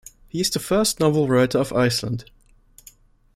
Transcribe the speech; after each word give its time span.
He 0.27 0.41
is 0.41 0.49
the 0.49 0.57
first 0.57 0.99
novel 0.99 1.27
writer 1.27 1.59
of 1.59 1.71
Iceland. 1.71 2.25